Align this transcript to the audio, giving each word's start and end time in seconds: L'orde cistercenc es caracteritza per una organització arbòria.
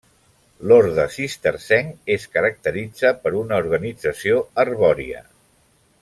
L'orde 0.69 1.03
cistercenc 1.15 2.09
es 2.15 2.25
caracteritza 2.37 3.11
per 3.25 3.33
una 3.43 3.59
organització 3.65 4.39
arbòria. 4.69 5.21